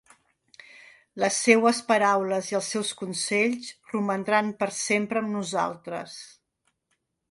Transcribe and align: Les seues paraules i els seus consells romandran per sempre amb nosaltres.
Les 1.23 1.37
seues 1.47 1.81
paraules 1.91 2.49
i 2.55 2.59
els 2.61 2.71
seus 2.77 2.95
consells 3.03 3.71
romandran 3.95 4.53
per 4.65 4.73
sempre 4.83 5.25
amb 5.27 5.35
nosaltres. 5.39 6.23